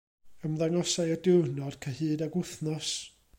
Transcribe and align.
Ymddangosai 0.47 1.05
y 1.15 1.17
diwrnod 1.27 1.77
cyhyd 1.87 2.25
ag 2.29 2.39
wythnos. 2.41 2.91